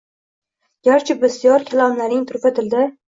[0.87, 2.83] Garchi bisyor kalomlaring turfa tilda